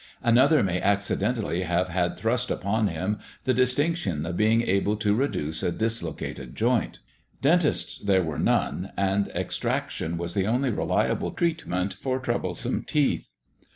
[0.23, 5.61] Another may accidentally have had thrust upon him the distinction of being able to reduce
[5.61, 6.97] a dislocated joint.
[7.43, 12.17] [Illustration: SPINNING FLAX] Dentists there were none, and extraction was the only reliable treatment for
[12.17, 13.33] troublesome teeth.